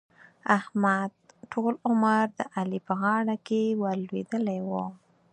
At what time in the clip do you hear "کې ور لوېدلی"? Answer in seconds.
3.47-4.59